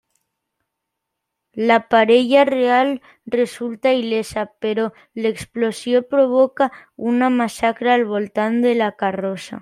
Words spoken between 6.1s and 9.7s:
provoca una massacre al voltant de la carrossa.